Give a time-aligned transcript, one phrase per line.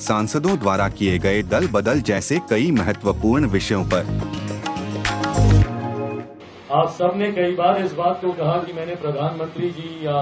[0.00, 4.06] सांसदों द्वारा किए गए दल बदल जैसे कई महत्वपूर्ण विषयों पर।
[6.72, 10.20] आप सबने कई बार इस बात को कहा कि मैंने प्रधानमंत्री जी या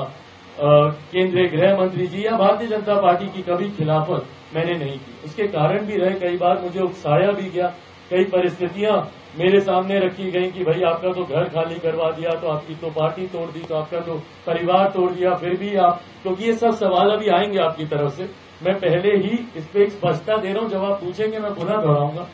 [0.60, 5.46] केंद्रीय गृह मंत्री जी या भारतीय जनता पार्टी की कभी खिलाफत मैंने नहीं की। उसके
[5.48, 7.73] कारण भी रहे, कई बार मुझे उकसाया भी गया।
[8.10, 8.96] कई परिस्थितियाँ
[9.38, 12.91] मेरे सामने रखी गई कि भाई आपका तो घर खाली करवा दिया तो आपकी तो
[12.91, 14.15] पार्टी तोड़ दी तो आपका तो
[14.46, 18.15] परिवार तोड़ दिया, फिर भी आप, क्योंकि तो ये सब सवाल अभी आएँगे आपकी तरफ़
[18.15, 18.29] से।
[18.62, 21.77] मैं पहले ही इस पर एक स्पष्टता दे रहा हूँ, जब आप पूछेंगे मैं पुनः
[21.77, 22.27] दोहराऊँगा।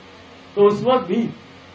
[0.56, 1.28] तो उस वक्त भी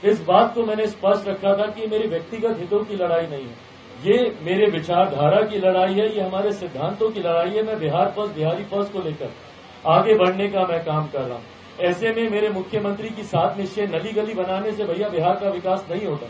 [0.03, 3.65] इस बात को मैंने स्पष्ट रखा था कि मेरे व्यक्तिगत हितों की लड़ाई नहीं है।
[4.03, 8.35] ये मेरे विचारधारा की लड़ाई है, ये हमारे सिद्धांतों की लड़ाई है, मैं बिहार फ़र्स्ट,
[8.35, 9.31] बिहारी फ़र्स्ट को लेकर
[9.89, 11.43] आगे बढ़ने का मैं काम कर रहा हूँ।
[11.79, 15.85] ऐसे में मेरे मुख्यमंत्री की सात निश्चय नली गली बनाने से भैया बिहार का विकास
[15.91, 16.27] नहीं होता।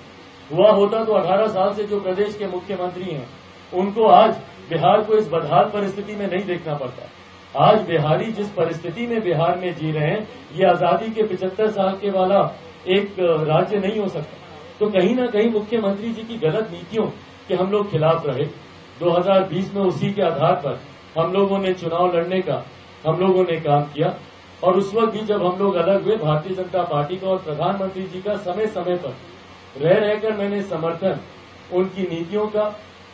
[0.51, 3.27] हुआ होता तो 18 साल से जो प्रदेश के मुख्यमंत्री हैं,
[3.73, 4.35] उनको आज
[4.69, 7.09] बिहार को इस बदहाल परिस्थिति में नहीं देखना पड़ता।
[7.61, 11.97] आज बिहारी जिस परिस्थिति में बिहार में जी रहे हैं, ये आज़ादी के पिछहत्तर साल
[12.01, 12.39] के वाला
[12.89, 14.35] एक राज्य नहीं हो सकता।
[14.79, 17.05] तो कहीं ना कहीं मुख्यमंत्री जी की गलत नीतियों
[17.47, 18.45] के हम लोग खिलाफ रहे।
[18.99, 20.79] 2020 में उसी के आधार पर
[21.17, 22.63] हम लोगों ने चुनाव लड़ने का,
[23.05, 24.13] हम लोगों ने काम किया।
[24.63, 28.03] और उस वक्त भी जब हम लोग अलग हुए भारतीय जनता पार्टी का और प्रधानमंत्री
[28.03, 29.15] जी का समय समय पर
[29.81, 31.19] रह रहकर मैंने समर्थन
[31.73, 32.63] उनकी नीतियों का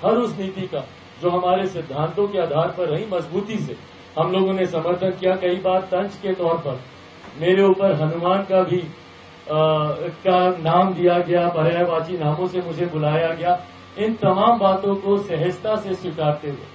[0.04, 0.84] हर उस नीति का
[1.22, 3.76] जो हमारे सिद्धांतों के आधार पर रही मजबूती से
[4.18, 6.80] हम लोगों ने समर्थन किया। कई बार तंज के तौर पर
[7.42, 9.58] मेरे ऊपर हनुमान का भी आ,
[10.26, 13.58] का नाम दिया गया पर्यायवाची नामों से मुझे बुलाया गया।
[13.98, 16.72] इन तमाम बातों को सहजता से स्वीकारते हुए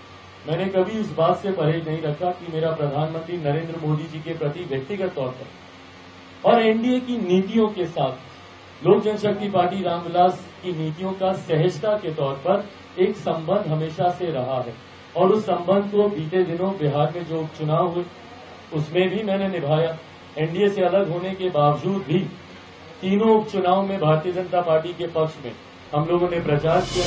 [0.47, 4.35] मैंने कभी इस बात से परहेज नहीं रखा कि मेरा प्रधानमंत्री नरेंद्र मोदी जी के
[4.39, 10.73] प्रति व्यक्तिगत तौर पर और एनडीए की नीतियों के साथ लोक जनशक्ति पार्टी रामविलास की
[10.73, 12.69] नीतियों का सहजता के तौर पर
[13.03, 14.75] एक संबंध हमेशा से रहा है।
[15.17, 18.05] और उस संबंध को बीते दिनों बिहार में जो उपचुनाव हुए,
[18.73, 19.97] उसमें भी मैंने निभाया।
[20.39, 22.19] एनडीए से अलग होने के बावजूद भी
[23.01, 25.53] तीनों उपचुनाव में भारतीय जनता पार्टी के पक्ष में
[25.95, 27.07] हम लोगों ने प्रचार किया।